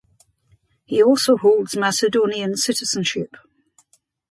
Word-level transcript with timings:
He 0.83 1.03
also 1.03 1.37
holds 1.37 1.77
Macedonian 1.77 2.55
citizenship. 2.57 3.35